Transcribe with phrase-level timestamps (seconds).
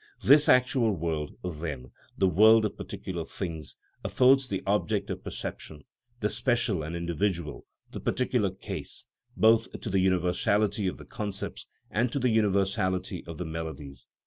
[0.23, 5.83] This actual world, then, the world of particular things, affords the object of perception,
[6.21, 9.05] the special and individual, the particular case,
[9.37, 14.07] both to the universality of the concepts and to the universality of the melodies.